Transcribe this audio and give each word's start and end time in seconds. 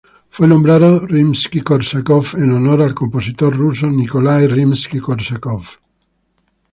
Fue 0.31 0.47
nombrado 0.47 1.05
Rimskij-Korsakov 1.05 2.33
en 2.35 2.51
honor 2.53 2.81
al 2.81 2.95
compositor 2.95 3.55
ruso 3.55 3.85
Nikolái 3.85 4.47
Rimski-Kórsakov. 4.47 5.77